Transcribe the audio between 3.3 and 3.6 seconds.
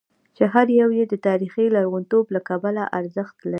لري.